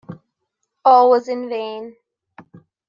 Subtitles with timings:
[0.83, 1.95] All was in vain.